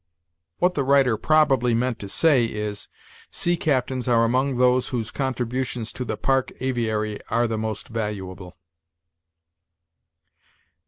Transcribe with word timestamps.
What 0.57 0.73
the 0.73 0.83
writer 0.83 1.15
probably 1.15 1.75
meant 1.75 1.99
to 1.99 2.09
say 2.09 2.45
is, 2.45 2.87
"Sea 3.29 3.55
captains 3.55 4.07
are 4.07 4.23
among 4.25 4.57
those 4.57 4.87
whose 4.87 5.11
contributions 5.11 5.93
to 5.93 6.03
the 6.03 6.17
Park 6.17 6.51
aviary 6.59 7.19
are 7.29 7.45
the 7.45 7.59
most 7.59 7.87
valuable." 7.87 8.57